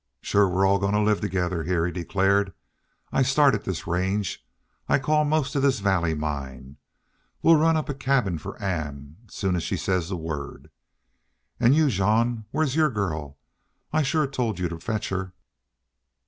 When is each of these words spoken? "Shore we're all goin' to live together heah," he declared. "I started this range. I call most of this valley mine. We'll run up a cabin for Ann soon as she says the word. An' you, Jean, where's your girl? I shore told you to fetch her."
"Shore 0.19 0.49
we're 0.49 0.65
all 0.65 0.79
goin' 0.79 0.93
to 0.93 0.99
live 0.99 1.21
together 1.21 1.61
heah," 1.63 1.85
he 1.85 1.91
declared. 1.91 2.53
"I 3.11 3.21
started 3.21 3.65
this 3.65 3.85
range. 3.85 4.43
I 4.89 4.97
call 4.97 5.25
most 5.25 5.53
of 5.55 5.61
this 5.61 5.79
valley 5.79 6.15
mine. 6.15 6.77
We'll 7.43 7.57
run 7.57 7.77
up 7.77 7.87
a 7.87 7.93
cabin 7.93 8.39
for 8.39 8.59
Ann 8.59 9.17
soon 9.29 9.55
as 9.55 9.61
she 9.61 9.77
says 9.77 10.09
the 10.09 10.17
word. 10.17 10.71
An' 11.59 11.73
you, 11.73 11.87
Jean, 11.91 12.45
where's 12.49 12.75
your 12.75 12.89
girl? 12.89 13.37
I 13.93 14.01
shore 14.01 14.25
told 14.25 14.57
you 14.57 14.67
to 14.69 14.79
fetch 14.79 15.09
her." 15.09 15.33